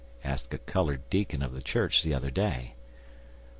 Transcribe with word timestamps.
asked 0.23 0.51
a 0.51 0.57
colored 0.57 1.07
deacon 1.11 1.43
of 1.43 1.53
the 1.53 1.61
church 1.61 2.01
the 2.01 2.11
other 2.11 2.31
day. 2.31 2.73